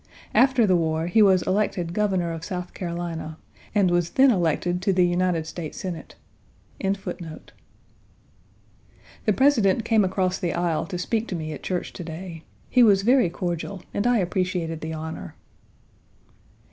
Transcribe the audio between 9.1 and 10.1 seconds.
The President came